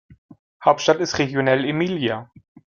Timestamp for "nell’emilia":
1.43-2.31